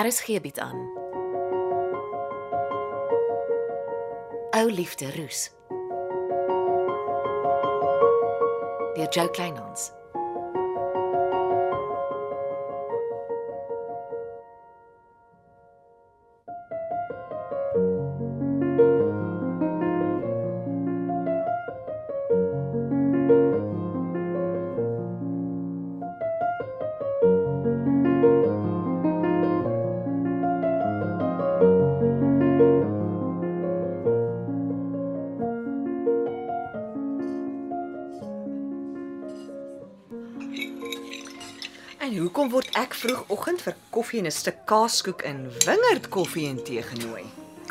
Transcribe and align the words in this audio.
RSG 0.00 0.40
bied 0.40 0.58
aan. 0.58 0.78
Ou 4.50 4.70
liefde 4.70 5.12
roes. 5.16 5.50
Deur 8.94 9.08
Jo 9.08 9.28
Kleinhans. 9.30 9.99
Ek 42.90 42.96
vroegoggend 42.98 43.60
vir 43.62 43.76
koffie 43.94 44.18
en 44.18 44.26
'n 44.26 44.34
stuk 44.34 44.64
kaaskoek 44.66 45.22
in 45.22 45.44
Wingerd 45.62 46.08
koffie 46.10 46.48
en 46.48 46.58
tee 46.58 46.82
genooi? 46.82 47.22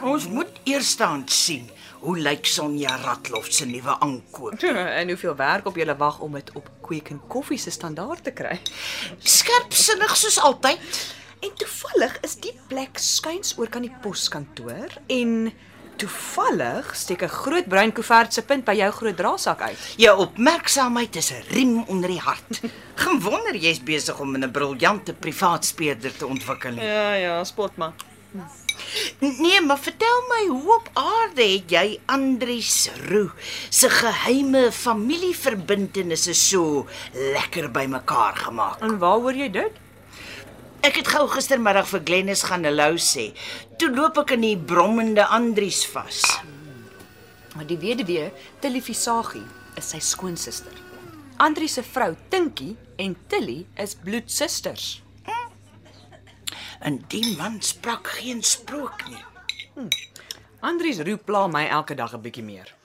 Ons 0.01 0.27
moet 0.31 0.47
eers 0.63 0.95
dan 0.95 1.27
sien 1.27 1.67
hoe 1.99 2.15
lyk 2.17 2.45
Sonja 2.45 2.95
Ratloff 3.03 3.51
se 3.51 3.65
nuwe 3.65 3.99
aankoop. 3.99 4.63
En 4.63 5.07
hoeveel 5.07 5.35
werk 5.35 5.65
op 5.65 5.75
julle 5.75 5.95
wag 5.97 6.19
om 6.19 6.33
dit 6.33 6.51
op 6.55 6.69
Quick 6.81 7.09
en 7.09 7.21
Koffie 7.27 7.57
se 7.57 7.69
standaard 7.69 8.23
te 8.23 8.31
kry? 8.31 8.59
Skerpsinnig 9.19 10.15
soos 10.15 10.39
altyd. 10.39 10.79
En 11.39 11.51
toevallig 11.55 12.19
is 12.21 12.35
die 12.35 12.55
plek 12.67 12.97
skuins 12.97 13.57
oor 13.57 13.67
kan 13.67 13.81
die 13.81 13.95
poskantoor 14.01 15.01
en 15.07 15.51
toevallig 15.99 16.95
steek 16.95 17.23
'n 17.23 17.27
groot 17.43 17.67
bruin 17.67 17.91
koevert 17.91 18.33
se 18.33 18.41
punt 18.41 18.65
by 18.65 18.73
jou 18.73 18.91
groot 18.91 19.17
draadsak 19.17 19.61
uit. 19.61 19.77
Jou 19.97 20.15
opmerksaamheid 20.19 21.15
is 21.15 21.31
'n 21.31 21.43
riem 21.49 21.83
onder 21.87 22.09
die 22.09 22.19
hart. 22.19 22.61
Geen 23.01 23.19
wonder 23.21 23.55
jy's 23.55 23.83
besig 23.83 24.19
om 24.19 24.35
'n 24.35 24.51
briljante 24.51 25.13
privaat 25.13 25.65
speurder 25.65 26.17
te 26.17 26.25
ontwikkel. 26.25 26.71
nie. 26.71 26.83
Ja 26.83 27.13
ja, 27.13 27.43
spot 27.43 27.77
maar. 27.77 27.93
Nee, 29.19 29.61
maar 29.61 29.79
vertel 29.79 30.21
my 30.29 30.47
hoe 30.47 30.75
op 30.75 30.89
aarde 30.93 31.43
het 31.43 31.71
jy 31.71 31.99
Andries 32.05 32.89
Roo 33.09 33.31
se 33.69 33.89
geheime 33.89 34.71
familieverbintenisse 34.71 36.33
so 36.33 36.87
lekker 37.13 37.71
bymekaar 37.71 38.35
gemaak? 38.35 38.79
En 38.81 38.97
waar 38.97 39.19
hoor 39.19 39.33
jy 39.33 39.49
dit? 39.51 39.71
Ek 40.79 40.95
het 40.95 41.09
gou 41.11 41.25
gistermiddag 41.27 41.89
vir 41.91 42.03
Glennis 42.07 42.45
gaan 42.47 42.63
hallo 42.63 42.95
sê. 43.03 43.33
Toe 43.75 43.89
loop 43.91 44.21
ek 44.21 44.31
in 44.37 44.45
die 44.45 44.55
brommende 44.55 45.25
Andries 45.27 45.81
vas. 45.91 46.21
Maar 47.51 47.67
die 47.67 47.75
weduwee, 47.81 48.29
Tilly 48.63 48.79
Visagie, 48.79 49.43
is 49.75 49.89
sy 49.91 49.99
skoonsister. 49.99 50.77
Andri 51.43 51.67
se 51.67 51.83
vrou, 51.83 52.13
Tinkie, 52.31 52.77
en 52.95 53.17
Tilly 53.27 53.65
is 53.75 53.97
bloedsusters. 53.99 55.01
En 56.79 57.01
die 57.11 57.35
man 57.35 57.59
sprak 57.59 58.07
geen 58.15 58.39
sprook 58.43 59.03
nie. 59.11 59.89
Andries 60.63 61.03
roep 61.03 61.27
pla 61.27 61.47
my 61.51 61.67
elke 61.67 61.95
dag 61.95 62.15
'n 62.15 62.23
bietjie 62.23 62.43
meer. 62.43 62.78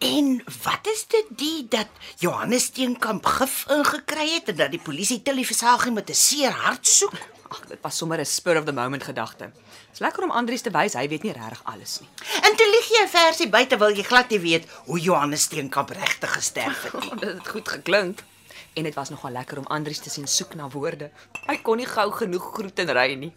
En 0.00 0.42
wat 0.62 0.86
is 0.92 1.06
dit 1.06 1.26
die 1.28 1.66
dat 1.68 1.86
Johannes 2.18 2.64
Steenkamp 2.64 3.26
gif 3.26 3.64
ingekry 3.68 4.30
het 4.32 4.48
en 4.48 4.56
dat 4.56 4.70
die 4.72 4.80
polisie 4.80 5.18
Tilly 5.22 5.44
Versagie 5.44 5.92
met 5.92 6.08
'n 6.08 6.14
seer 6.14 6.50
hart 6.50 6.86
soek? 6.86 7.12
Ag, 7.48 7.66
dit 7.68 7.78
was 7.82 7.96
sommer 7.96 8.18
'n 8.18 8.24
spur 8.24 8.58
of 8.58 8.64
the 8.64 8.72
moment 8.72 9.02
gedagte. 9.02 9.50
Dit's 9.88 10.00
lekker 10.00 10.22
om 10.22 10.30
Andries 10.30 10.60
te 10.60 10.70
wys 10.70 10.92
hy 10.92 11.08
weet 11.08 11.22
nie 11.22 11.32
regtig 11.32 11.60
alles 11.64 12.00
nie. 12.00 12.08
En 12.42 12.56
toe 12.56 12.66
lieg 12.66 12.88
jy 12.88 13.02
'n 13.04 13.08
versie 13.08 13.48
buite 13.48 13.76
wil 13.76 13.96
jy 13.96 14.02
glad 14.02 14.28
nie 14.30 14.40
weet 14.40 14.64
hoe 14.84 15.00
Johannes 15.00 15.42
Steenkamp 15.42 15.90
regtig 15.90 16.32
gesterf 16.32 16.82
het 16.82 17.00
nie. 17.00 17.10
Oh, 17.10 17.18
dit 17.20 17.32
het 17.34 17.48
goed 17.48 17.68
geklink. 17.68 18.24
En 18.74 18.82
dit 18.82 18.94
was 18.94 19.08
nogal 19.08 19.30
lekker 19.30 19.58
om 19.58 19.66
Andries 19.66 19.98
te 19.98 20.10
sien 20.10 20.26
soek 20.26 20.54
na 20.54 20.68
woorde. 20.68 21.10
Hy 21.46 21.56
kon 21.56 21.76
nie 21.76 21.86
gou 21.86 22.10
genoeg 22.12 22.52
groet 22.52 22.78
en 22.78 22.92
ry 22.92 23.14
nie. 23.14 23.32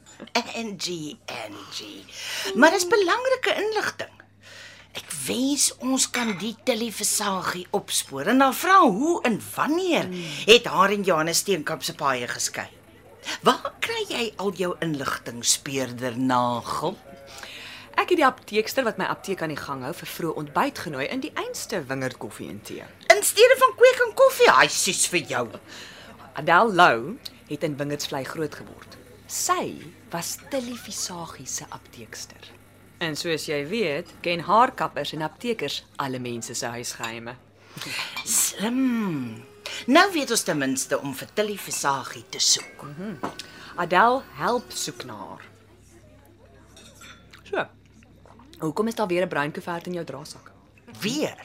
Angie, 0.56 1.20
Angie. 1.26 2.06
Maar 2.56 2.72
dis 2.72 2.88
belangrike 2.88 3.54
inligting. 3.56 4.23
Ek 4.94 5.10
wens 5.26 5.72
ons 5.82 6.06
kan 6.14 6.36
die 6.38 6.54
Tilly 6.68 6.92
Versagie 6.94 7.66
opspoor 7.74 8.30
en 8.30 8.44
dan 8.44 8.54
vra 8.54 8.82
hoe 8.84 9.16
en 9.26 9.40
wanneer 9.56 10.10
het 10.46 10.70
haar 10.70 10.94
en 10.94 11.06
Johannes 11.08 11.42
Steenkamp 11.42 11.84
se 11.84 11.96
paaie 11.98 12.28
geskei. 12.30 12.68
Waar 13.42 13.72
kry 13.82 14.04
jy 14.10 14.28
al 14.38 14.54
jou 14.60 14.74
inligting 14.86 15.42
speurder 15.48 16.18
nagel? 16.20 16.98
Ek 17.94 18.10
het 18.10 18.20
die 18.20 18.28
apteekster 18.28 18.86
wat 18.86 19.00
my 19.02 19.08
apteek 19.10 19.42
aan 19.42 19.54
die 19.54 19.60
gang 19.60 19.84
hou 19.86 19.94
vir 19.98 20.10
vroeë 20.14 20.40
ontbyt 20.44 20.86
genooi 20.86 21.06
in 21.08 21.22
die 21.26 21.34
einste 21.40 21.82
wingerd 21.90 22.20
koffie 22.22 22.50
en 22.52 22.62
tee. 22.66 22.86
In 23.14 23.22
steede 23.26 23.58
van 23.62 23.78
kweek 23.80 24.02
en 24.08 24.16
koffie, 24.18 24.50
hy 24.50 24.68
sies 24.70 25.06
vir 25.14 25.26
jou. 25.30 25.46
Adele 26.38 26.74
Lou 26.74 26.98
het 27.50 27.64
in 27.66 27.78
Wingerdsvlei 27.78 28.26
groot 28.26 28.58
geword. 28.62 28.98
Sy 29.30 29.78
was 30.14 30.36
Tilly 30.52 30.76
Visagie 30.78 31.48
se 31.50 31.66
apteekster. 31.70 32.52
En 33.04 33.18
soos 33.20 33.50
jy 33.50 33.60
weet, 33.68 34.12
ken 34.24 34.46
haarkappers 34.48 35.12
en 35.16 35.26
aptekers 35.26 35.82
alle 36.00 36.22
mense 36.24 36.54
se 36.56 36.70
huisgeheime. 36.72 37.36
Slim. 38.24 39.44
Nou 39.92 40.06
weet 40.14 40.32
ons 40.32 40.44
ten 40.48 40.58
minste 40.58 41.00
om 41.02 41.16
vir 41.18 41.32
Tilly 41.36 41.58
Versagie 41.60 42.24
te 42.32 42.40
soek. 42.40 42.86
Adele 43.76 44.22
help 44.38 44.72
soek 44.72 45.04
na 45.10 45.18
haar. 45.18 45.44
So. 47.50 47.66
Hoekom 48.64 48.88
is 48.88 48.96
daar 48.96 49.12
weer 49.12 49.26
'n 49.26 49.34
bruin 49.36 49.52
koevert 49.52 49.88
in 49.88 49.94
jou 49.94 50.06
draadsak? 50.06 50.52
Weer. 51.02 51.44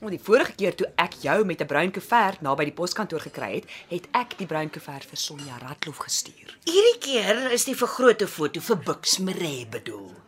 Want 0.00 0.10
die 0.10 0.24
vorige 0.24 0.52
keer 0.52 0.74
toe 0.74 0.92
ek 0.96 1.12
jou 1.20 1.44
met 1.44 1.60
'n 1.60 1.66
bruin 1.66 1.92
koevert 1.92 2.40
naby 2.40 2.64
die 2.64 2.72
poskantoor 2.72 3.20
gekry 3.20 3.54
het, 3.54 3.64
het 3.88 4.08
ek 4.12 4.38
die 4.38 4.46
bruin 4.46 4.70
koevert 4.70 5.04
vir 5.04 5.18
Sonja 5.18 5.58
Ratloff 5.58 5.98
gestuur. 5.98 6.56
Hierdie 6.64 6.98
keer 6.98 7.50
is 7.52 7.64
die 7.64 7.76
vergrote 7.76 8.26
foto 8.26 8.60
vir 8.60 8.76
Bux 8.76 9.18
Maree 9.18 9.66
bedoel. 9.66 10.23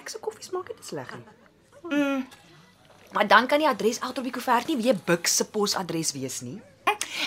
Plek 0.00 0.08
se 0.08 0.20
koffies 0.24 0.48
maak 0.54 0.68
dit 0.72 0.86
sleg 0.86 1.10
nie. 1.12 1.26
Mm. 1.92 2.22
Maar 3.12 3.26
dan 3.28 3.46
kan 3.46 3.60
die 3.60 3.68
adres 3.68 3.98
agter 4.00 4.22
op 4.22 4.28
die 4.30 4.32
koevert 4.32 4.70
nie 4.70 4.78
weer 4.80 4.96
Bux 4.96 5.34
se 5.36 5.44
posadres 5.44 6.14
wees 6.16 6.40
nie. 6.40 6.56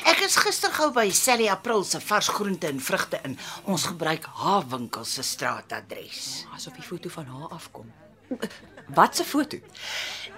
Ek 0.10 0.24
is 0.26 0.40
gister 0.42 0.74
gou 0.74 0.88
by 0.96 1.06
Sally 1.14 1.46
April 1.54 1.84
se 1.86 2.02
vars 2.02 2.32
groente 2.34 2.72
en 2.72 2.82
vrugte 2.82 3.20
in. 3.28 3.38
Ons 3.70 3.86
gebruik 3.92 4.26
haar 4.42 4.66
winkel 4.72 5.06
se 5.06 5.22
straatadres. 5.22 6.48
Asof 6.56 6.74
die 6.80 6.88
foto 6.88 7.14
van 7.14 7.30
haar 7.30 7.54
afkom. 7.54 7.94
Wat 8.98 9.20
'n 9.22 9.24
foto? 9.24 9.58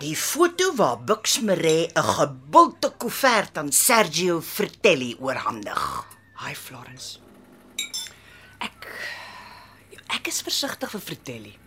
Die 0.04 0.16
foto 0.16 0.76
waar 0.76 1.00
Bux 1.00 1.40
Maree 1.40 1.88
'n 1.88 2.04
gebulte 2.04 2.90
koevert 2.98 3.58
aan 3.58 3.72
Sergio 3.72 4.42
Fratelli 4.42 5.16
oorhandig. 5.20 6.08
Hi 6.44 6.54
Florence. 6.56 7.20
Ek 8.60 8.92
ek 10.08 10.28
is 10.28 10.42
versigtig 10.42 10.90
vir 10.90 11.00
Fratelli. 11.00 11.65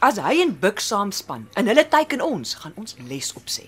As 0.00 0.16
hy 0.16 0.38
en 0.40 0.54
Bux 0.56 0.86
saamspan 0.88 1.42
en 1.60 1.66
hulle 1.68 1.82
teiken 1.92 2.22
ons, 2.24 2.54
gaan 2.62 2.72
ons 2.80 2.94
les 3.04 3.26
opsê. 3.36 3.66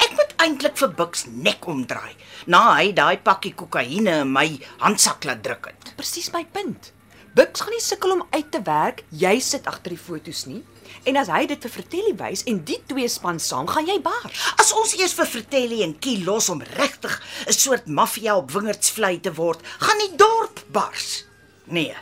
Ek 0.00 0.14
moet 0.16 0.30
eintlik 0.40 0.78
vir 0.80 0.94
Bux 0.96 1.26
nek 1.28 1.66
omdraai 1.68 2.14
na 2.48 2.60
hy 2.78 2.94
daai 2.96 3.18
pakkie 3.20 3.52
kokaine 3.52 4.14
in 4.22 4.30
my 4.32 4.46
handsak 4.80 5.26
laat 5.28 5.42
druk 5.44 5.68
het. 5.68 5.90
Presies 5.98 6.30
my 6.32 6.40
punt. 6.56 6.88
Bux 7.36 7.60
gaan 7.60 7.76
nie 7.76 7.82
sukkel 7.84 8.14
om 8.14 8.22
uit 8.32 8.48
te 8.54 8.62
werk, 8.64 9.02
jy 9.12 9.34
sit 9.44 9.68
agter 9.68 9.92
die 9.92 10.00
fotos 10.00 10.46
nie. 10.48 10.62
En 11.04 11.20
as 11.20 11.28
hy 11.28 11.42
dit 11.52 11.68
vir 11.68 11.74
Fratelli 11.76 12.14
wys 12.16 12.46
en 12.48 12.62
die 12.64 12.80
twee 12.88 13.10
span 13.12 13.42
saam, 13.42 13.68
gaan 13.68 13.84
jy 13.84 13.98
baar. 14.00 14.32
As 14.56 14.72
ons 14.72 14.96
eers 14.96 15.12
vir 15.20 15.28
Fratelli 15.34 15.82
en 15.84 15.92
Kie 16.00 16.24
los 16.24 16.48
om 16.48 16.64
regtig 16.78 17.20
'n 17.44 17.52
soort 17.52 17.92
maffia 17.92 18.38
op 18.40 18.56
wingerdsvlei 18.56 19.20
te 19.20 19.36
word, 19.36 19.60
gaan 19.84 20.00
die 20.00 20.16
dorp 20.16 20.64
bars. 20.72 21.26
Nee. 21.68 21.92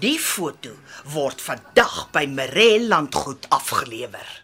Die 0.00 0.18
foto 0.20 0.76
word 1.12 1.40
vandag 1.42 2.08
by 2.12 2.26
Maree 2.26 2.80
landgoed 2.86 3.46
afgelewer. 3.48 4.42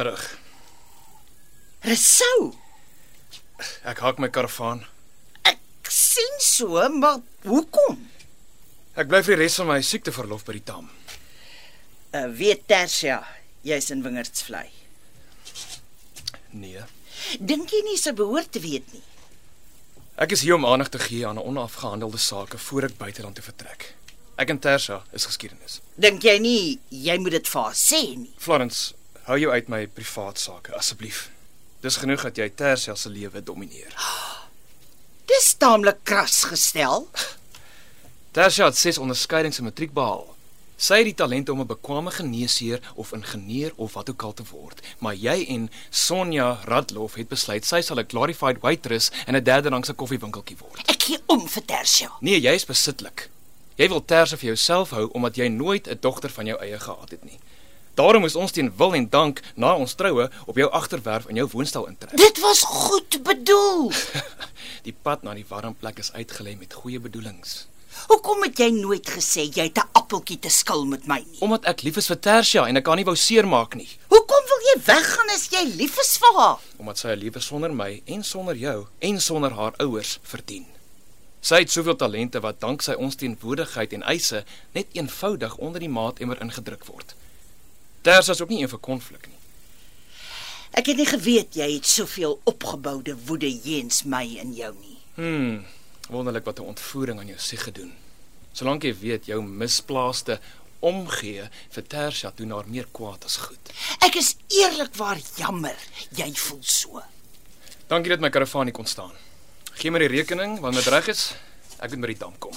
Middag. 0.00 0.22
Resou, 1.84 2.54
Ek 3.84 3.98
haak 4.04 4.20
my 4.20 4.28
karavaan. 4.32 4.84
So, 6.42 6.88
maar 6.88 7.20
hoekom? 7.44 8.08
Ek 8.98 9.08
bly 9.08 9.22
vir 9.22 9.36
die 9.36 9.44
res 9.44 9.58
van 9.60 9.70
my 9.70 9.80
siekteverlof 9.84 10.44
by 10.44 10.56
die 10.58 10.64
Tam. 10.66 10.90
Uh, 12.10 12.26
weet 12.34 12.66
Tersia, 12.66 13.20
jy's 13.62 13.90
in 13.94 14.02
wingerdsvlei. 14.02 14.66
Nee. 16.50 16.82
Dink 17.38 17.70
jy 17.70 17.84
nie 17.86 17.98
sy 18.00 18.12
behoort 18.16 18.50
te 18.52 18.62
weet 18.62 18.88
nie? 18.92 19.04
Ek 20.20 20.34
is 20.34 20.42
hier 20.44 20.58
om 20.58 20.66
aandag 20.68 20.90
te 20.92 20.98
gee 21.00 21.26
aan 21.26 21.38
'n 21.38 21.46
onafgehandelde 21.48 22.18
saak 22.18 22.58
voor 22.58 22.84
ek 22.84 22.98
buiteland 22.98 23.34
toe 23.34 23.44
vertrek. 23.44 23.94
Ek 24.36 24.50
en 24.50 24.58
Tersha 24.58 25.02
is 25.12 25.24
geskiedenis. 25.24 25.80
Dink 25.94 26.22
jy 26.22 26.38
nie 26.38 26.80
jy 26.88 27.16
moet 27.18 27.32
dit 27.32 27.48
vir 27.48 27.62
haar 27.62 27.74
sê 27.74 28.16
nie? 28.16 28.32
Florence, 28.38 28.94
hou 29.24 29.38
jou 29.38 29.52
uit 29.52 29.68
my 29.68 29.86
privaat 29.86 30.38
sake 30.38 30.74
asseblief. 30.74 31.30
Dis 31.80 31.96
genoeg 31.96 32.22
dat 32.22 32.36
jy 32.36 32.50
Tersha 32.50 32.94
se 32.94 33.08
lewe 33.08 33.42
domineer. 33.42 33.94
Dis 35.30 35.52
taamlik 35.62 36.00
kras 36.02 36.42
gestel. 36.50 37.04
Tersha 38.34 38.66
het 38.66 38.78
6 38.78 38.98
onderskeidings 38.98 39.60
in 39.60 39.68
matriek 39.68 39.92
behaal. 39.94 40.24
Sy 40.80 40.96
het 41.02 41.06
die 41.10 41.14
talent 41.14 41.48
om 41.52 41.60
'n 41.60 41.70
bekwame 41.70 42.10
geneesheer 42.10 42.80
of 42.94 43.12
ingenieur 43.12 43.72
of 43.76 43.92
wat 43.92 44.10
ook 44.10 44.22
al 44.22 44.32
te 44.32 44.42
word, 44.50 44.80
maar 44.98 45.14
jy 45.14 45.44
en 45.48 45.70
Sonja 45.90 46.58
Radloff 46.64 47.14
het 47.14 47.28
besluit 47.28 47.64
sy 47.64 47.80
sal 47.80 48.00
'n 48.00 48.08
glorified 48.08 48.60
waitress 48.60 49.10
in 49.26 49.36
'n 49.36 49.44
derde 49.44 49.68
rangse 49.68 49.92
koffiewinkeltjie 49.92 50.56
word. 50.58 50.90
Ek 50.90 51.02
gee 51.02 51.18
om 51.26 51.48
vir 51.48 51.64
Tersia. 51.64 52.10
Nee, 52.20 52.40
jy 52.40 52.54
is 52.54 52.64
besitlik. 52.64 53.30
Jy 53.76 53.88
wil 53.88 54.04
Tersha 54.04 54.36
vir 54.36 54.46
jouself 54.46 54.90
hou 54.90 55.08
omdat 55.12 55.36
jy 55.36 55.48
nooit 55.48 55.86
'n 55.86 55.98
dogter 56.00 56.30
van 56.30 56.46
jou 56.46 56.58
eie 56.60 56.78
gehad 56.78 57.10
het 57.10 57.24
nie. 57.24 57.38
Daarom 57.94 58.22
moes 58.22 58.36
ons 58.36 58.52
teen 58.52 58.72
wil 58.76 58.94
en 58.94 59.08
dank 59.10 59.40
na 59.54 59.74
ons 59.76 59.94
troue 59.94 60.30
op 60.46 60.56
jou 60.56 60.70
agterwerf 60.70 61.26
in 61.28 61.36
jou 61.36 61.48
woonstel 61.52 61.86
intrek. 61.86 62.16
Dit 62.16 62.40
was 62.40 62.62
goed 62.62 63.22
bedoel. 63.22 63.90
Die 64.86 64.94
pad 65.02 65.22
na 65.22 65.34
die 65.34 65.44
warm 65.48 65.74
plek 65.74 65.98
is 65.98 66.12
uitgelê 66.12 66.56
met 66.58 66.72
goeie 66.72 67.00
bedoelings. 67.00 67.66
Hoekom 68.08 68.42
het 68.46 68.58
jy 68.62 68.70
nooit 68.72 69.10
gesê 69.10 69.44
jy 69.50 69.66
het 69.68 69.78
'n 69.78 69.90
appeltjie 69.92 70.38
te 70.38 70.48
skil 70.48 70.86
met 70.86 71.06
my 71.06 71.18
nie? 71.18 71.40
Omdat 71.40 71.64
ek 71.64 71.82
lief 71.82 71.96
is 71.96 72.06
vir 72.06 72.20
Tersha 72.20 72.66
en 72.66 72.76
ek 72.76 72.84
kan 72.84 72.96
nie 72.96 73.04
wou 73.04 73.16
seermaak 73.16 73.74
nie. 73.74 73.88
Hoekom 74.08 74.44
wil 74.48 74.62
jy 74.70 74.80
weggaan 74.86 75.30
as 75.34 75.48
jy 75.50 75.64
lief 75.76 75.98
is 75.98 76.16
vir 76.16 76.32
haar? 76.38 76.58
omdat 76.78 76.98
sy 76.98 77.08
'n 77.08 77.18
lewe 77.18 77.40
sonder 77.40 77.72
my 77.74 78.02
en 78.06 78.24
sonder 78.24 78.56
jou 78.56 78.86
en 78.98 79.20
sonder 79.20 79.52
haar 79.52 79.74
ouers 79.78 80.18
verdien. 80.22 80.66
Sy 81.40 81.54
het 81.58 81.70
soveel 81.70 81.96
talente 81.96 82.40
wat 82.40 82.60
danksy 82.60 82.92
ons 82.92 83.14
teenwoordigheid 83.16 83.92
en 83.92 84.02
eise 84.02 84.44
net 84.72 84.86
eenvoudig 84.92 85.56
onder 85.56 85.80
die 85.80 85.88
maatemmer 85.88 86.40
ingedruk 86.40 86.84
word. 86.84 87.14
Ters 88.00 88.28
is 88.28 88.40
ook 88.40 88.48
nie 88.48 88.62
een 88.62 88.68
vir 88.68 88.78
konflik 88.78 89.26
nie. 89.26 89.36
Ek 90.70 90.86
het 90.86 90.96
nie 90.96 91.08
geweet 91.08 91.56
jy 91.58 91.66
het 91.74 91.86
soveel 91.86 92.38
opgeboude 92.44 93.16
woede 93.26 93.50
jeens 93.50 94.04
my 94.04 94.24
en 94.40 94.54
jou 94.54 94.70
nie. 94.78 94.98
Hmm, 95.14 95.66
wonderlik 96.08 96.44
wat 96.44 96.58
'n 96.58 96.70
ontvoering 96.72 97.18
aan 97.18 97.26
jou 97.26 97.38
sieg 97.38 97.62
gedoen. 97.62 97.92
Solank 98.52 98.82
jy 98.82 98.94
weet 98.94 99.26
jou 99.26 99.42
misplaaste 99.42 100.40
omgee 100.80 101.48
vir 101.70 101.86
Tersha 101.86 102.32
doen 102.34 102.50
haar 102.50 102.68
meer 102.68 102.86
kwaad 102.92 103.24
as 103.24 103.36
goed. 103.36 103.72
Ek 104.00 104.16
is 104.16 104.36
eerlikwaar 104.48 105.20
jammer 105.36 105.76
jy 106.16 106.32
voel 106.34 106.62
so. 106.62 107.02
Dankie 107.88 108.10
dat 108.10 108.20
my 108.20 108.30
karavaan 108.30 108.64
nie 108.64 108.74
kon 108.74 108.86
staan. 108.86 109.12
Gee 109.74 109.90
my 109.90 109.98
die 109.98 110.08
rekening 110.08 110.58
wanneer 110.60 110.84
dit 110.84 110.92
reg 110.92 111.08
is. 111.08 111.34
Ek 111.80 111.90
moet 111.90 112.00
by 112.00 112.12
die 112.12 112.20
dam 112.20 112.34
kom. 112.38 112.56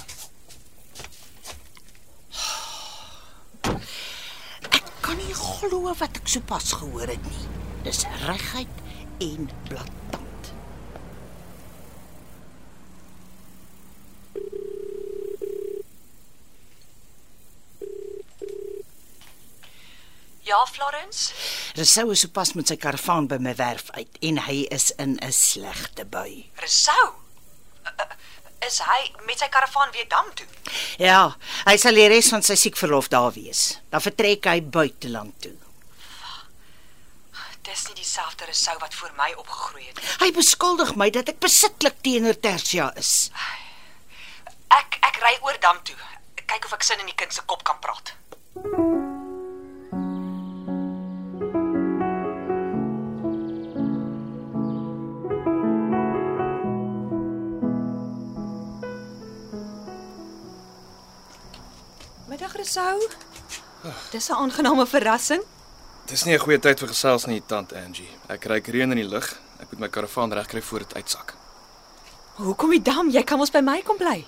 Ek 4.68 4.90
kan 5.00 5.16
nie 5.16 5.32
glo 5.44 5.92
wat 6.00 6.20
ek 6.20 6.28
sopas 6.28 6.72
gehoor 6.78 7.10
het 7.12 7.24
nie. 7.28 7.46
Dis 7.84 8.04
reguit 8.24 8.78
en 9.24 9.50
blaatant. 9.68 10.52
Ja, 20.44 20.66
Florence. 20.66 21.32
Resou 21.74 22.10
is 22.12 22.20
sopas 22.20 22.52
met 22.54 22.68
sy 22.70 22.76
karavaan 22.76 23.26
by 23.28 23.40
my 23.42 23.54
werf 23.58 23.88
uit 23.96 24.18
en 24.28 24.42
hy 24.46 24.64
is 24.76 24.90
in 25.00 25.16
'n 25.18 25.32
slegte 25.32 26.04
bui. 26.04 26.50
Resou. 26.60 27.06
Is 28.66 28.78
hy 28.80 29.00
met 29.26 29.40
sy 29.40 29.48
karavaan 29.52 29.92
weer 29.92 30.06
dam 30.08 30.30
toe? 30.38 30.46
Ja, 31.02 31.34
hy 31.66 31.74
sal 31.80 31.98
die 31.98 32.06
res 32.08 32.30
van 32.32 32.44
sy 32.46 32.56
siekverlof 32.56 33.10
daar 33.12 33.32
wees. 33.34 33.74
Dan 33.92 34.04
vertrek 34.04 34.48
hy 34.48 34.60
buiteland 34.62 35.36
toe. 35.44 35.56
Dis 37.64 37.86
nie 37.88 37.96
dieselfde 37.96 38.44
Resou 38.44 38.76
wat 38.80 38.94
voor 38.94 39.12
my 39.16 39.30
opgegroei 39.40 39.86
het 39.86 40.00
nie. 40.00 40.10
Hy 40.20 40.30
beskuldig 40.36 40.94
my 41.00 41.08
dat 41.12 41.32
ek 41.32 41.40
besitlik 41.40 41.96
teenoor 42.04 42.36
Tersia 42.36 42.90
is. 43.00 43.30
Ek 44.68 45.00
ek 45.08 45.20
ry 45.24 45.34
oor 45.48 45.56
dam 45.64 45.80
toe. 45.88 45.96
Kyk 46.44 46.68
of 46.68 46.76
ek 46.76 46.84
sin 46.84 47.00
in 47.00 47.08
die 47.08 47.16
kind 47.16 47.32
se 47.32 47.42
kop 47.48 47.64
kan 47.64 47.80
praat. 47.80 48.12
Middag 62.64 62.84
Resou. 63.00 63.08
Dis 64.10 64.28
'n 64.28 64.32
aangename 64.32 64.86
verrassing. 64.86 65.42
Dis 66.06 66.24
nie 66.24 66.34
'n 66.34 66.38
goeie 66.40 66.58
tyd 66.58 66.78
vir 66.78 66.88
gesels 66.88 67.26
nie, 67.26 67.42
tant 67.46 67.72
Angie. 67.72 68.08
Ek 68.28 68.44
ry 68.44 68.60
reën 68.60 68.90
in 68.90 68.96
die 68.96 69.08
lug. 69.08 69.40
Ek 69.58 69.70
moet 69.70 69.80
my 69.80 69.88
karavaan 69.88 70.32
regkry 70.32 70.62
voor 70.62 70.78
dit 70.78 70.94
uitsak. 70.94 71.34
Hoekom 72.34 72.70
die 72.70 72.82
dam? 72.82 73.10
Jy 73.10 73.22
kan 73.22 73.38
mos 73.38 73.50
by 73.50 73.60
my 73.60 73.82
kom 73.82 73.96
bly. 73.96 74.26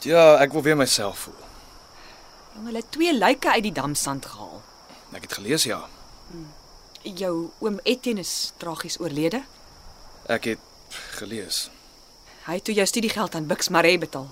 Ja, 0.00 0.36
ek 0.40 0.52
wil 0.52 0.62
weer 0.62 0.76
myself 0.76 1.18
voel. 1.18 1.34
Jong, 2.54 2.66
hulle 2.66 2.76
het 2.78 2.90
twee 2.90 3.12
lyke 3.12 3.50
uit 3.50 3.62
die 3.62 3.72
damsand 3.72 4.26
gehaal. 4.26 4.62
Ek 5.12 5.22
het 5.22 5.32
gelees 5.32 5.64
ja. 5.64 5.88
Jou 7.02 7.50
oom 7.58 7.80
Etienne 7.82 8.20
is 8.20 8.52
tragies 8.56 8.98
oorlede. 9.00 9.42
Ek 10.26 10.44
het 10.44 10.58
gelees. 10.90 11.70
Hy 12.46 12.54
het 12.54 12.64
toe 12.64 12.74
jou 12.74 12.86
studiegeld 12.86 13.34
aan 13.34 13.46
Bix 13.46 13.68
Maree 13.68 13.98
betaal. 13.98 14.28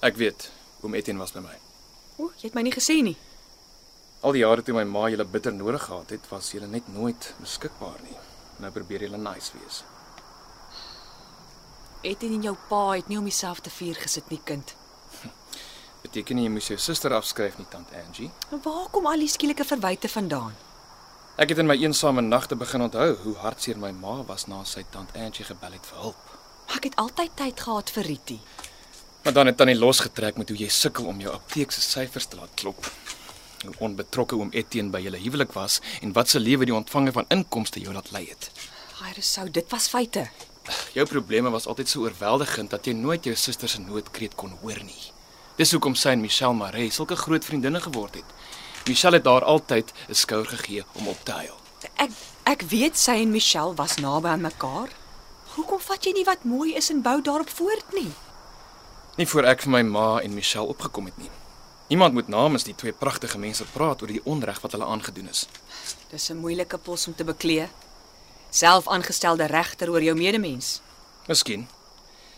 Ek 0.00 0.16
weet, 0.16 0.50
oom 0.80 0.94
Etienne 0.94 1.20
was 1.20 1.32
by 1.32 1.40
my. 1.40 1.69
O, 2.20 2.28
jy 2.36 2.50
het 2.50 2.56
my 2.56 2.64
nie 2.66 2.74
gesê 2.74 2.98
nie. 3.04 3.16
Al 4.20 4.36
die 4.36 4.42
jare 4.42 4.60
toe 4.64 4.74
my 4.76 4.84
ma 4.84 5.06
julle 5.08 5.24
bitter 5.24 5.54
nodig 5.56 5.86
gehad 5.86 6.10
het, 6.12 6.26
was 6.28 6.50
julle 6.52 6.68
net 6.68 6.88
nooit 6.92 7.30
beskikbaar 7.40 8.02
nie. 8.04 8.18
Nou 8.60 8.70
probeer 8.74 9.06
julle 9.06 9.20
nice 9.20 9.56
wees. 9.56 9.80
Etienne 12.04 12.36
en 12.36 12.44
jou 12.50 12.56
pa 12.68 12.82
het 12.90 13.08
nie 13.08 13.16
om 13.20 13.28
dieselfde 13.28 13.72
vuur 13.72 13.96
gesit 14.02 14.28
nie, 14.32 14.40
kind. 14.44 14.74
Beteken 16.04 16.36
nie 16.36 16.44
jy 16.48 16.52
moes 16.52 16.68
jou 16.68 16.76
suster 16.80 17.14
afskryf 17.16 17.56
nie, 17.60 17.68
tant 17.72 17.92
Angie. 18.02 18.28
Maar 18.50 18.60
waar 18.66 18.90
kom 18.92 19.08
al 19.08 19.24
die 19.24 19.28
skielike 19.32 19.64
verwyte 19.68 20.08
vandaan? 20.12 20.56
Ek 21.40 21.54
het 21.54 21.62
in 21.62 21.68
my 21.70 21.78
eensame 21.80 22.20
nagte 22.24 22.56
begin 22.60 22.84
onthou 22.84 23.14
hoe 23.22 23.34
hartseer 23.40 23.80
my 23.80 23.94
ma 23.96 24.18
was 24.28 24.44
na 24.52 24.60
sy 24.68 24.84
tant 24.92 25.16
Angie 25.16 25.48
gebel 25.48 25.78
het 25.78 25.88
vir 25.88 26.04
hulp. 26.04 26.34
Maar 26.66 26.82
ek 26.82 26.90
het 26.90 27.00
altyd 27.00 27.36
tyd 27.40 27.64
gehad 27.64 27.92
vir 27.96 28.08
Ritie. 28.12 28.40
Maar 29.22 29.32
dan 29.32 29.46
het 29.46 29.56
tannie 29.56 29.76
losgetrek 29.76 30.36
met 30.36 30.48
hoe 30.48 30.58
jy 30.58 30.68
sukkel 30.68 31.04
om 31.04 31.20
jou 31.20 31.32
apteek 31.34 31.72
se 31.72 31.80
syfers 31.84 32.26
te 32.26 32.36
laat 32.36 32.54
klop. 32.54 32.86
Hoe 33.64 33.74
onbetrokke 33.78 34.36
oom 34.36 34.52
Etienne 34.56 34.90
by 34.90 35.02
julle 35.04 35.20
huwelik 35.20 35.52
was 35.52 35.80
en 36.00 36.14
wat 36.16 36.32
se 36.32 36.40
lewe 36.40 36.64
die 36.64 36.74
ontvanger 36.74 37.12
van 37.12 37.28
inkomste 37.28 37.80
jou 37.80 37.92
laat 37.92 38.10
lei 38.16 38.24
het. 38.30 38.48
Hy 39.00 39.12
sou 39.20 39.50
dit 39.50 39.68
was 39.72 39.88
feite. 39.88 40.30
Jou 40.94 41.06
probleme 41.06 41.50
was 41.50 41.66
altyd 41.66 41.88
so 41.88 42.06
oorweldigend 42.06 42.70
dat 42.70 42.86
jy 42.86 42.94
nooit 42.96 43.24
jou 43.24 43.36
suster 43.36 43.68
se 43.68 43.80
noodkreet 43.80 44.36
kon 44.40 44.56
hoor 44.62 44.80
nie. 44.84 45.12
Dis 45.60 45.72
hoekom 45.76 45.94
sy 45.94 46.14
en 46.16 46.24
Michelle 46.24 46.56
Maree 46.56 46.90
sulke 46.90 47.16
groot 47.16 47.44
vriendinne 47.44 47.80
geword 47.84 48.16
het. 48.20 48.34
Michelle 48.88 49.20
het 49.20 49.24
daar 49.24 49.44
altyd 49.44 49.92
'n 50.08 50.14
skouer 50.14 50.46
gegee 50.46 50.84
om 50.94 51.08
op 51.08 51.24
te 51.24 51.32
huil. 51.32 51.56
Ek 51.96 52.10
ek 52.44 52.62
weet 52.62 52.96
sy 52.98 53.20
en 53.20 53.30
Michelle 53.30 53.74
was 53.74 53.96
naby 53.96 54.28
aan 54.28 54.40
mekaar. 54.40 54.88
Hoekom 55.54 55.80
vat 55.80 56.04
jy 56.04 56.12
nie 56.12 56.24
wat 56.24 56.44
mooi 56.44 56.74
is 56.74 56.90
en 56.90 57.02
bou 57.02 57.20
daarop 57.22 57.48
voort 57.50 57.92
nie? 57.92 58.12
Nie 59.16 59.26
voor 59.26 59.44
ek 59.50 59.64
vir 59.64 59.72
my 59.74 59.82
ma 59.82 60.08
en 60.22 60.34
Michelle 60.34 60.70
opgekom 60.70 61.08
het 61.10 61.16
nie. 61.18 61.30
Niemand 61.90 62.14
moet 62.14 62.28
namens 62.28 62.64
die 62.64 62.74
twee 62.74 62.92
pragtige 62.92 63.38
mense 63.38 63.64
praat 63.74 64.02
oor 64.02 64.12
die 64.12 64.22
onreg 64.24 64.60
wat 64.62 64.76
hulle 64.76 64.86
aangedoen 64.86 65.28
is. 65.28 65.46
Dis 66.10 66.30
'n 66.30 66.36
moeilike 66.36 66.78
pos 66.78 67.06
om 67.06 67.14
te 67.14 67.24
beklee. 67.24 67.68
Self 68.50 68.88
aangestelde 68.88 69.46
regter 69.46 69.90
oor 69.90 70.02
jou 70.02 70.16
medemens. 70.16 70.80
Miskien. 71.26 71.68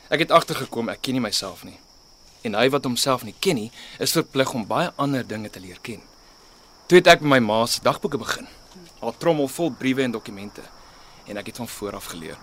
Ek 0.09 0.19
het 0.19 0.31
agtergekom 0.31 0.89
ek 0.89 1.01
ken 1.01 1.13
nie 1.13 1.21
myself 1.21 1.65
nie. 1.65 1.79
En 2.43 2.55
hy 2.55 2.71
wat 2.71 2.85
homself 2.85 3.23
nie 3.23 3.35
ken 3.39 3.55
nie, 3.55 3.71
is 3.99 4.13
verplig 4.13 4.53
om 4.55 4.67
baie 4.67 4.93
ander 4.97 5.27
dinge 5.27 5.51
te 5.51 5.61
leer 5.61 5.79
ken. 5.81 6.01
Toe 6.87 6.99
het 6.99 7.07
ek 7.07 7.21
met 7.21 7.31
my 7.31 7.39
ma 7.39 7.67
se 7.67 7.81
dagboeke 7.83 8.19
begin. 8.19 8.49
Haar 9.01 9.17
trommel 9.19 9.49
vol 9.49 9.71
briewe 9.71 10.03
en 10.03 10.11
dokumente. 10.11 10.63
En 11.27 11.37
ek 11.37 11.47
het 11.47 11.57
van 11.57 11.69
voor 11.69 11.95
af 11.95 12.05
geleer. 12.05 12.39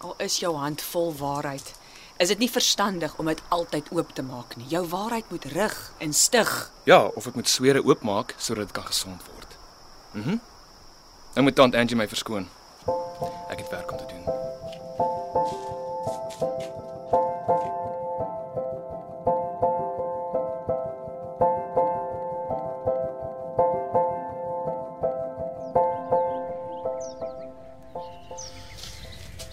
Al 0.00 0.14
is 0.18 0.38
jou 0.38 0.56
hand 0.56 0.82
vol 0.82 1.14
waarheid, 1.14 1.74
is 2.18 2.28
dit 2.28 2.38
nie 2.38 2.50
verstandig 2.50 3.14
om 3.18 3.26
dit 3.30 3.40
altyd 3.48 3.90
oop 3.94 4.10
te 4.14 4.22
maak 4.22 4.56
nie. 4.58 4.66
Jou 4.68 4.82
waarheid 4.90 5.30
moet 5.30 5.44
rig 5.54 5.76
en 5.98 6.12
stig. 6.12 6.50
Ja, 6.84 7.04
of 7.14 7.26
ek 7.30 7.38
moet 7.38 7.48
swere 7.48 7.84
oopmaak 7.84 8.34
sodat 8.36 8.68
dit 8.68 8.76
kan 8.80 8.90
gesond 8.90 9.22
word. 9.32 9.58
Mhm. 10.12 10.28
Mm 10.28 10.40
nou 11.38 11.44
moet 11.46 11.54
tant 11.54 11.74
Angie 11.74 11.96
my 11.96 12.08
verskoon. 12.08 12.48
Ek 13.48 13.58
het 13.58 13.68
werk 13.70 13.90
om 13.92 13.98
te 13.98 14.06
doen. 14.08 14.24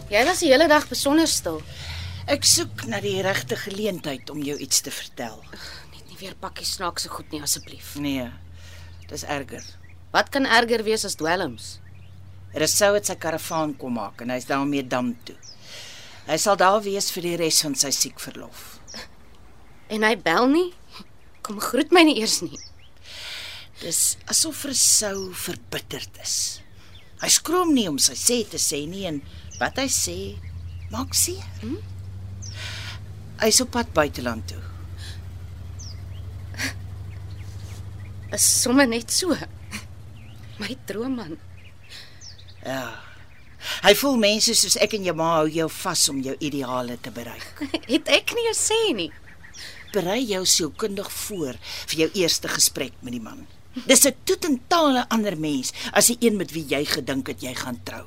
Jy 0.10 0.24
was 0.26 0.40
die 0.40 0.50
hele 0.50 0.68
dag 0.68 0.88
besonder 0.88 1.28
stil. 1.28 1.62
Ek 2.26 2.42
soek 2.42 2.88
na 2.90 2.98
die 3.04 3.20
regte 3.22 3.54
geleentheid 3.54 4.32
om 4.34 4.40
jou 4.42 4.56
iets 4.58 4.80
te 4.82 4.90
vertel. 4.90 5.36
Net 5.94 6.08
nie 6.10 6.18
weer 6.18 6.34
pakkie 6.42 6.66
snaakse 6.66 7.12
goed 7.14 7.30
nie 7.30 7.42
asseblief. 7.46 7.92
Nee. 8.02 8.32
Dis 9.12 9.28
erger. 9.30 9.62
Wat 10.10 10.32
kan 10.34 10.50
erger 10.50 10.82
wees 10.88 11.06
as 11.06 11.20
dwelms? 11.22 11.76
Rousseau 12.58 12.96
het 12.96 13.06
sy 13.06 13.18
karavaan 13.22 13.76
kom 13.78 14.00
maak 14.00 14.26
en 14.26 14.34
hy's 14.34 14.50
daarmee 14.50 14.88
dam 14.90 15.14
toe. 15.28 15.38
Hy 16.26 16.42
sal 16.42 16.58
daar 16.58 16.80
wees 16.82 17.12
vir 17.14 17.30
die 17.30 17.38
res 17.44 17.62
van 17.62 17.78
sy 17.78 17.94
siekverlof. 17.94 18.80
En 19.94 20.02
hy 20.02 20.16
bel 20.18 20.50
nie. 20.50 20.68
Kom 21.46 21.62
groet 21.62 21.94
my 21.94 22.08
nie 22.10 22.18
eers 22.24 22.40
nie. 22.42 22.58
Dis 23.86 24.16
asof 24.26 24.66
Rousseau 24.66 25.30
verbitterd 25.46 26.24
is. 26.26 26.40
Hy 27.22 27.30
skroom 27.30 27.78
nie 27.78 27.86
om 27.92 28.02
sy 28.02 28.18
sê 28.18 28.42
te 28.50 28.58
sê 28.58 28.88
nie 28.90 29.06
en 29.06 29.22
wat 29.60 29.78
hy 29.78 29.92
sê 29.94 30.18
maak 30.90 31.14
seer. 31.14 31.46
Hm? 31.62 31.94
Hy's 33.42 33.62
op 33.62 33.72
pad 33.76 33.92
buiteland 33.94 34.48
toe. 34.48 34.62
Is 38.36 38.46
sommer 38.62 38.88
net 38.88 39.12
so. 39.12 39.36
My 40.60 40.78
droomman. 40.88 41.38
Ja. 42.66 42.96
Hy 43.86 43.94
voel 43.98 44.18
mense 44.22 44.56
soos 44.58 44.78
ek 44.82 44.96
en 44.98 45.06
jou 45.08 45.16
ma 45.18 45.30
hou 45.40 45.50
jou 45.52 45.68
vas 45.82 46.04
om 46.12 46.22
jou 46.24 46.36
ideale 46.40 46.98
te 47.02 47.12
bereik. 47.14 47.64
Het 47.92 48.10
ek 48.22 48.34
nie 48.38 48.48
'n 48.50 48.58
sê 48.58 48.82
nie. 48.96 49.12
Berei 49.94 50.24
jou 50.26 50.44
sielkundig 50.46 51.12
voor 51.12 51.56
vir 51.88 52.00
jou 52.00 52.10
eerste 52.14 52.48
gesprek 52.48 52.94
met 53.02 53.14
die 53.14 53.22
man. 53.22 53.48
Dis 53.86 54.06
'n 54.06 54.16
totale 54.24 55.06
ander 55.10 55.38
mens 55.38 55.74
as 55.92 56.08
die 56.08 56.18
een 56.20 56.38
met 56.38 56.52
wie 56.52 56.66
jy 56.66 56.86
gedink 56.86 57.28
het 57.28 57.42
jy 57.42 57.54
gaan 57.54 57.80
trou. 57.84 58.04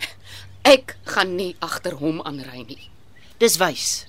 Ek 0.64 0.97
gaan 1.04 1.37
nie 1.37 1.56
agter 1.61 1.94
hom 1.94 2.20
aanry 2.23 2.64
nie. 2.66 2.90
Dis 3.38 3.56
wys. 3.56 4.07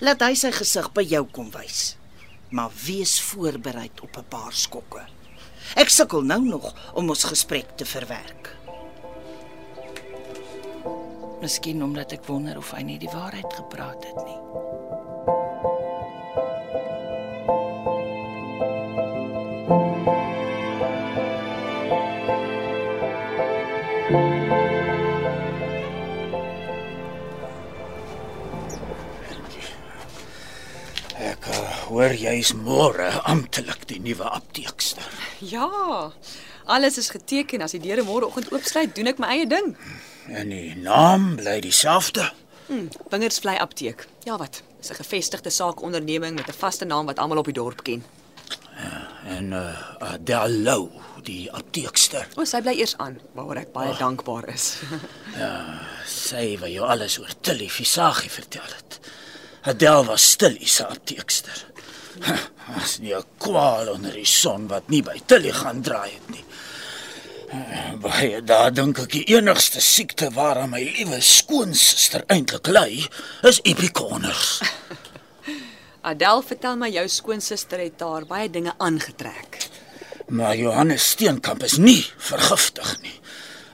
Laat 0.00 0.20
hy 0.20 0.34
sy 0.34 0.52
gesig 0.52 0.88
by 0.92 1.04
jou 1.06 1.24
kom 1.32 1.50
wys. 1.54 1.96
Maar 2.50 2.70
wees 2.84 3.20
voorberei 3.20 3.90
op 4.02 4.16
'n 4.16 4.28
paar 4.28 4.52
skokke. 4.52 5.06
Ek 5.74 5.88
sukkel 5.88 6.22
nou 6.22 6.42
nog 6.44 6.74
om 6.94 7.08
ons 7.08 7.24
gesprek 7.24 7.76
te 7.76 7.84
verwerk. 7.84 8.56
Miskien 11.40 11.82
omdat 11.82 12.12
ek 12.12 12.26
wonder 12.26 12.58
of 12.58 12.70
hy 12.70 12.82
nie 12.82 12.98
die 12.98 13.10
waarheid 13.10 13.52
gepraat 13.52 14.04
het 14.04 14.20
nie. 14.24 14.40
Ek 24.12 24.60
uh, 24.60 24.71
hoor 31.92 32.14
jy's 32.16 32.54
môre 32.56 33.10
amptelik 33.28 33.84
die 33.90 34.00
nuwe 34.00 34.24
apteekster. 34.24 35.08
Ja. 35.44 35.68
Alles 36.64 36.96
is 36.98 37.10
geteken 37.12 37.64
as 37.64 37.74
die 37.76 37.82
deure 37.82 38.04
môreoggend 38.06 38.52
oopsluit, 38.54 38.94
doen 38.96 39.10
ek 39.10 39.20
my 39.20 39.32
eie 39.34 39.48
ding. 39.50 39.74
En 40.30 40.52
die 40.54 40.72
naam 40.78 41.34
bly 41.36 41.58
dieselfde. 41.60 42.30
Hm, 42.68 42.88
Wingersvlei 43.12 43.58
Apteek. 43.60 44.06
Ja 44.24 44.38
wat? 44.38 44.62
Dis 44.78 44.90
'n 44.90 45.02
gevestigde 45.02 45.50
saakonderneming 45.50 46.34
met 46.36 46.48
'n 46.48 46.58
vaste 46.58 46.84
naam 46.84 47.06
wat 47.06 47.18
almal 47.18 47.38
op 47.38 47.50
die 47.50 47.58
dorp 47.60 47.82
ken. 47.82 48.04
En 49.26 49.52
uh 49.52 50.10
Adelou, 50.12 50.90
die 51.22 51.52
apteekster. 51.52 52.26
O, 52.36 52.44
sy 52.44 52.60
bly 52.60 52.74
eers 52.74 52.96
aan, 52.98 53.20
waaroor 53.36 53.60
ek 53.62 53.72
baie 53.72 53.92
oh. 53.92 53.98
dankbaar 53.98 54.48
is. 54.48 54.80
Sy 56.26 56.58
wou 56.58 56.70
jou 56.70 56.86
alles 56.86 57.18
oor 57.18 57.30
Tilly 57.40 57.68
Visagie 57.70 58.30
vertel 58.30 58.66
het. 58.66 58.98
Adel 59.62 60.04
was 60.04 60.30
stil 60.34 60.56
se 60.66 60.86
apteekster. 60.86 61.66
As 62.82 62.98
nie 62.98 63.14
'n 63.14 63.24
kwaal 63.38 63.88
onder 63.88 64.12
die 64.12 64.26
son 64.26 64.68
wat 64.68 64.88
nie 64.88 65.02
by 65.02 65.20
Tilly 65.26 65.52
gaan 65.52 65.82
draai 65.82 66.10
het 66.10 66.28
nie. 66.30 66.44
Baie 68.00 68.42
daar 68.42 68.72
dink 68.72 68.98
ek 68.98 69.10
die 69.12 69.24
enigste 69.36 69.80
siekte 69.80 70.30
waaraan 70.32 70.70
my 70.70 70.80
liewe 70.80 71.20
skoonsister 71.20 72.24
eintlik 72.26 72.66
ly, 72.66 73.08
is 73.42 73.60
epikoners. 73.62 74.62
Adel, 76.10 76.42
vertel 76.42 76.76
my 76.76 76.88
jou 76.90 77.04
skoonsister 77.08 77.78
het 77.78 77.98
daar 77.98 78.24
baie 78.26 78.50
dinge 78.50 78.72
aangetrek. 78.78 79.68
Maar 80.28 80.56
Johannes 80.56 81.10
Steenkamp 81.10 81.62
is 81.62 81.76
nie 81.76 82.06
vergiftig 82.16 82.96
nie. 83.02 83.18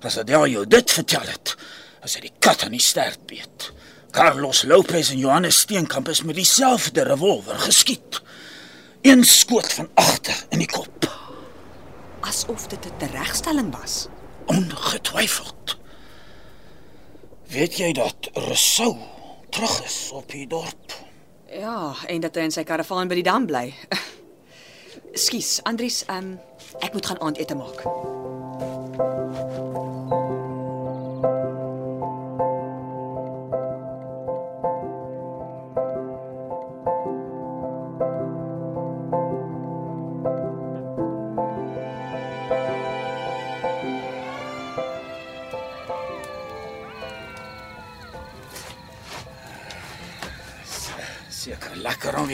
As 0.03 0.19
Adel 0.19 0.47
jou 0.47 0.67
dit 0.67 0.91
vertel 0.91 1.27
het, 1.31 1.55
as 2.03 2.15
hy 2.19 2.27
die 2.27 2.35
kat 2.39 2.65
aan 2.67 2.75
die 2.75 2.83
stert 2.83 3.27
beet. 3.31 3.71
Carlos 4.11 4.65
Lopez 4.67 5.13
en 5.13 5.19
Johannes 5.23 5.63
Steenkamp 5.65 6.09
is 6.09 6.23
met 6.23 6.35
dieselfde 6.35 7.05
revolver 7.07 7.59
geskiet. 7.63 8.21
Een 9.09 9.25
skoot 9.25 9.73
van 9.73 9.89
agter 9.95 10.47
in 10.49 10.59
die 10.59 10.69
kop. 10.69 11.07
Asof 12.21 12.67
dit 12.67 12.85
'n 12.87 12.97
teregstelling 12.97 13.77
was. 13.81 14.07
Ongetwyfeld. 14.47 15.79
Weet 17.47 17.77
jy 17.77 17.93
dat 17.93 18.31
Rousseau 18.33 18.97
terug 19.49 19.85
is 19.85 20.11
op 20.13 20.31
die 20.31 20.47
dorp? 20.47 20.93
Ja, 21.51 21.95
en 22.07 22.21
dat 22.21 22.35
hy 22.35 22.41
in 22.43 22.51
sy 22.51 22.63
karavaan 22.63 23.09
by 23.09 23.15
die 23.15 23.23
dam 23.23 23.47
bly. 23.47 23.75
Skus, 25.25 25.61
Andries, 25.63 26.05
um, 26.11 26.41
ek 26.79 26.93
moet 26.93 27.07
gaan 27.07 27.21
aandete 27.21 27.55
maak. 27.55 27.83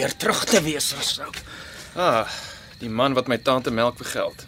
Weer 0.04 0.16
terug 0.16 0.44
te 0.44 0.60
wees, 0.62 0.92
Rousseau. 0.92 1.30
Ah, 1.96 2.28
die 2.82 2.90
man 2.90 3.14
wat 3.16 3.28
my 3.30 3.38
tante 3.40 3.72
melk 3.72 3.96
vir 4.02 4.10
geld. 4.12 4.44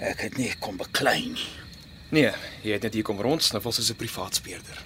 Ek 0.00 0.24
het 0.24 0.38
nie 0.40 0.50
kom 0.62 0.78
beklei 0.80 1.20
nie. 1.30 1.48
Nee, 2.10 2.32
jy 2.64 2.74
het 2.74 2.86
net 2.88 2.96
hier 2.98 3.06
kom 3.06 3.20
rondsniffel 3.22 3.72
soos 3.72 3.90
'n 3.92 4.00
privaat 4.00 4.34
speurder. 4.40 4.78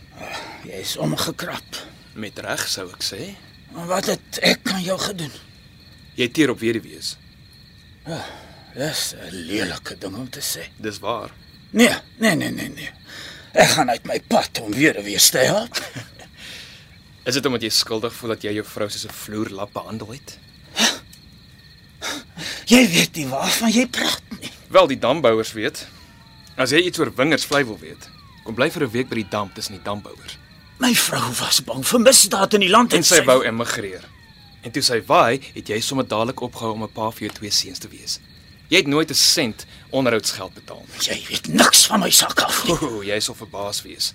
Jy 0.65 0.81
is 0.85 0.97
omgekrap. 0.97 1.81
Met 2.15 2.39
reg 2.39 2.69
sou 2.69 2.91
ek 2.91 3.03
sê. 3.03 3.35
Maar 3.73 3.87
Wat 3.87 4.07
het 4.07 4.39
ek 4.43 4.69
aan 4.71 4.83
jou 4.83 4.99
gedoen? 4.99 5.33
Jy 6.15 6.29
teer 6.29 6.51
op 6.51 6.61
weduwees. 6.61 7.17
Dis 8.75 9.15
'n 9.15 9.31
lelike 9.33 9.99
ding 9.99 10.15
om 10.17 10.31
te 10.31 10.41
sê. 10.41 10.69
Dis 10.77 10.99
waar. 10.99 11.31
Nee, 11.71 11.95
nee, 12.19 12.35
nee, 12.35 12.51
nee, 12.51 12.69
nee. 12.69 12.91
Ek 13.53 13.69
gaan 13.69 13.91
uit 13.91 14.05
my 14.07 14.21
pad 14.21 14.61
om 14.61 14.73
weer 14.73 15.03
weer 15.03 15.21
te 15.31 15.39
help. 15.39 15.75
Is 17.25 17.35
dit 17.35 17.47
omdat 17.47 17.63
jy 17.63 17.71
skuldig 17.73 18.13
voel 18.13 18.35
dat 18.35 18.43
jy 18.45 18.53
jou 18.59 18.65
vrou 18.69 18.89
soos 18.91 19.07
'n 19.07 19.13
vloerlap 19.13 19.73
behandel 19.73 20.13
het? 20.13 20.39
Jy 22.67 22.89
weet 22.89 23.17
nie 23.17 23.27
waarvan 23.29 23.71
jy 23.73 23.87
praat 23.87 24.23
nie. 24.41 24.51
Wel, 24.69 24.87
die 24.87 24.99
dambouers 24.99 25.53
weet. 25.53 25.87
As 26.57 26.71
jy 26.71 26.81
iets 26.85 26.99
oor 26.99 27.13
wingers 27.15 27.45
vlei 27.45 27.65
wil 27.65 27.79
weet, 27.79 28.09
kom 28.45 28.55
bly 28.55 28.71
vir 28.71 28.85
'n 28.85 28.91
week 28.91 29.09
by 29.09 29.15
die 29.15 29.29
dam 29.29 29.53
tussen 29.53 29.75
die 29.75 29.85
dambouers. 29.85 30.39
My 30.79 30.95
vrou 30.95 31.33
was 31.41 31.61
bang 31.61 31.85
vir 31.87 32.01
misdaad 32.01 32.55
in 32.55 32.61
die 32.61 32.69
land 32.69 32.93
En 32.93 33.03
sy 33.03 33.23
wou 33.25 33.45
emigreer. 33.45 34.05
En 34.63 34.71
toe 34.71 34.83
sy 34.83 35.01
waai, 35.07 35.41
het 35.55 35.69
jy 35.69 35.81
sommer 35.81 36.07
dadelik 36.09 36.41
opgehou 36.41 36.73
om 36.73 36.83
'n 36.83 36.93
pa 36.93 37.11
vir 37.11 37.21
jou 37.29 37.31
twee 37.31 37.51
seuns 37.51 37.79
te 37.79 37.89
wees. 37.89 38.19
Jy 38.69 38.77
het 38.77 38.87
nooit 38.87 39.11
'n 39.11 39.15
sent 39.15 39.67
onderhoudsgeld 39.91 40.55
betaal 40.55 40.85
nie. 40.89 41.15
Jy 41.15 41.27
weet 41.29 41.49
niks 41.49 41.87
van 41.87 42.01
my 42.01 42.11
sak 42.11 42.41
af 42.41 42.65
nie. 42.65 42.73
O, 42.73 43.03
jy 43.03 43.21
sal 43.21 43.35
verbaas 43.35 43.83
wees. 43.83 44.15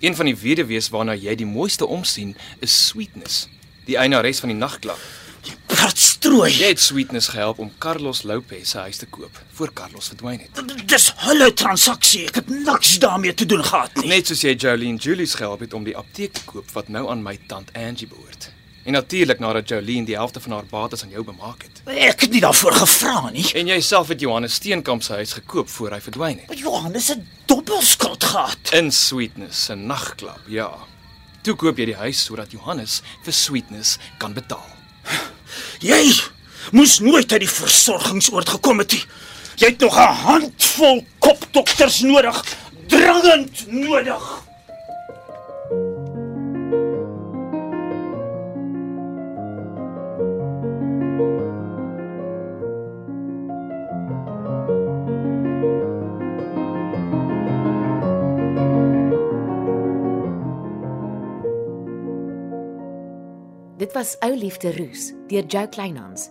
Een 0.00 0.16
van 0.16 0.28
die 0.28 0.36
weduwees 0.36 0.90
waarna 0.92 1.14
jy 1.16 1.34
die 1.40 1.48
mooiste 1.48 1.86
omsien, 1.86 2.34
is 2.60 2.74
Sweetness, 2.88 3.46
die 3.86 3.96
eienares 3.96 4.42
van 4.44 4.52
die 4.52 4.58
nagklub. 4.58 5.00
Jy 5.46 5.54
praat 5.70 5.98
strooi. 5.98 6.50
Jy 6.50 6.72
het 6.72 6.82
Sweetness 6.82 7.30
gehelp 7.32 7.60
om 7.62 7.70
Carlos 7.78 8.24
Lopez 8.26 8.72
se 8.74 8.82
huis 8.82 8.98
te 8.98 9.06
koop 9.06 9.38
voor 9.56 9.72
Carlos 9.72 10.10
verdwyn 10.10 10.42
het. 10.42 10.58
Dis 10.90 11.12
hulle 11.22 11.52
transaksie. 11.54 12.26
Ek 12.26 12.40
het 12.42 12.50
niks 12.50 12.96
daarmee 12.98 13.34
te 13.34 13.46
doen 13.46 13.62
gehad 13.64 13.94
nie. 14.00 14.10
Net 14.10 14.26
soos 14.26 14.42
jy 14.42 14.56
Jolene 14.58 14.98
Julius 14.98 15.36
gehelp 15.38 15.62
het 15.64 15.76
om 15.78 15.86
die 15.86 15.96
apteek 15.96 16.34
te 16.36 16.44
koop 16.50 16.74
wat 16.74 16.90
nou 16.92 17.06
aan 17.14 17.22
my 17.22 17.38
tant 17.46 17.70
Angie 17.78 18.10
behoort. 18.10 18.50
En 18.86 18.92
natuurlik 18.92 19.38
nadat 19.42 19.68
Jolene 19.68 20.06
die 20.06 20.14
helfte 20.14 20.40
van 20.40 20.52
haar 20.52 20.66
bates 20.70 21.02
aan 21.02 21.10
jou 21.10 21.24
bemaak 21.26 21.64
het. 21.66 21.80
Ek 21.90 22.20
het 22.22 22.30
nie 22.30 22.40
daarvoor 22.40 22.72
gevra 22.72 23.30
nie. 23.34 23.42
En 23.58 23.66
jy 23.66 23.80
self 23.82 24.12
het 24.14 24.22
Johannes 24.22 24.54
Steenkamp 24.60 25.02
se 25.02 25.16
huis 25.18 25.32
gekoop 25.40 25.68
voor 25.74 25.96
hy 25.96 25.98
verdwyn 26.04 26.38
het. 26.38 26.46
Maar 26.46 26.60
Johannes 26.60 27.08
het 27.10 27.24
dobbelskuld 27.50 28.24
gehad. 28.24 28.70
In 28.78 28.92
Sweetness 28.94 29.64
se 29.64 29.74
nagklub, 29.74 30.46
ja. 30.46 30.70
Toe 31.42 31.56
koop 31.58 31.82
jy 31.82 31.88
die 31.90 31.98
huis 31.98 32.22
sodat 32.28 32.54
Johannes 32.54 33.00
vir 33.26 33.34
Sweetness 33.34 33.98
kan 34.22 34.38
betaal. 34.38 34.70
Jy 35.82 36.06
moes 36.70 37.00
nooit 37.02 37.32
uit 37.32 37.42
die 37.42 37.50
versorgingsoord 37.50 38.54
gekom 38.54 38.78
het 38.86 38.94
nie. 38.94 39.02
Jy 39.56 39.74
het 39.74 39.82
nog 39.82 39.98
'n 39.98 40.14
handvol 40.22 41.04
kopdokters 41.18 42.00
nodig. 42.06 42.44
Dringend 42.86 43.66
nodig. 43.66 44.45
Was 63.96 64.18
Ou 64.20 64.34
Liefde 64.36 64.76
Roos 64.76 65.14
deur 65.26 65.46
Jo 65.48 65.66
Kleinhans. 65.72 66.28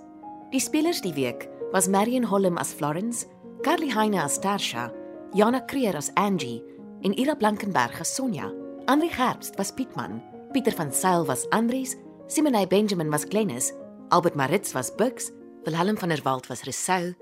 Die 0.53 0.59
spelers 0.61 0.99
die 1.01 1.15
week 1.15 1.47
was 1.73 1.87
Marion 1.87 2.21
Holm 2.29 2.59
as 2.59 2.71
Florence, 2.71 3.25
Carly 3.63 3.89
Heine 3.89 4.21
as 4.21 4.37
Tarsha, 4.37 4.91
Jana 5.33 5.61
Creer 5.65 5.95
as 5.97 6.11
Angie 6.15 6.61
en 7.01 7.17
Ira 7.17 7.33
Blankenberg 7.33 7.99
as 7.99 8.13
Sonja. 8.13 8.51
Andri 8.85 9.09
Gerbst 9.09 9.57
was 9.57 9.71
Pietman, 9.71 10.21
Pieter 10.53 10.77
van 10.77 10.93
Sail 10.93 11.25
was 11.25 11.47
Andries, 11.47 11.95
Simone 12.27 12.67
Benjamin 12.67 13.09
was 13.09 13.25
Glennis, 13.25 13.73
Albert 14.11 14.35
Maritz 14.35 14.75
was 14.75 14.91
Bux, 14.91 15.31
Wilhelm 15.65 15.97
van 15.97 16.09
der 16.09 16.23
Walt 16.23 16.47
was 16.49 16.67
Resou 16.67 17.15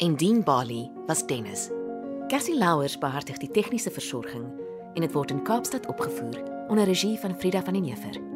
en 0.00 0.16
Dean 0.16 0.42
Bali 0.42 0.90
was 1.06 1.26
Dennis. 1.26 1.70
Cassie 2.28 2.58
Louwers 2.58 2.98
behartig 2.98 3.38
die 3.38 3.48
tegniese 3.48 3.90
versorging 3.90 4.44
en 4.92 5.00
dit 5.00 5.12
word 5.16 5.32
in 5.32 5.42
Kaapstad 5.42 5.88
opgevoer 5.88 6.42
onder 6.68 6.84
regie 6.84 7.16
van 7.16 7.40
Frida 7.40 7.64
van 7.64 7.80
den 7.80 7.88
Heever. 7.88 8.35